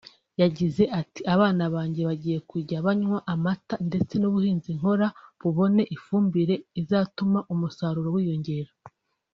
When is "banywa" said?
2.85-3.17